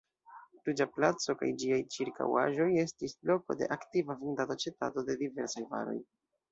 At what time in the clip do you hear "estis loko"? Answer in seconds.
2.87-3.59